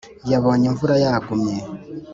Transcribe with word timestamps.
yabonye 0.31 0.65
imvura 0.71 0.95
yagumye, 1.03 1.55